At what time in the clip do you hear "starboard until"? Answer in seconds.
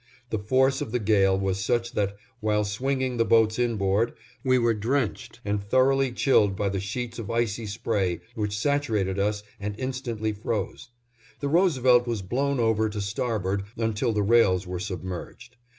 12.99-14.11